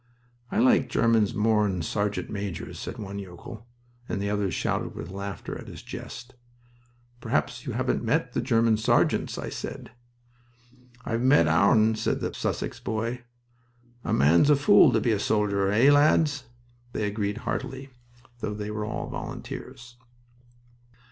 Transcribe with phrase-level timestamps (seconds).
[0.49, 3.67] "I like Germans more'n sergeant majors," said one young yokel,
[4.09, 6.33] and the others shouted with laughter at his jest.
[7.19, 9.91] "Perhaps you haven't met the German sergeants," I said.
[11.05, 13.21] "I've met our'n," said the Sussex boy.
[14.03, 15.71] "A man's a fool to be a soldier.
[15.71, 16.45] Eh, lads?"
[16.93, 17.91] They agreed heartily,
[18.39, 19.97] though they were all volunteers.